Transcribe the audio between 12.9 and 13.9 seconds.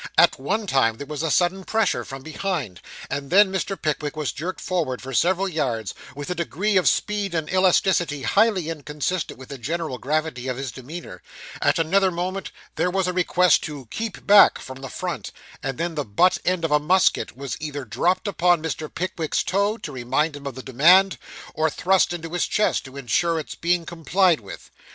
a request to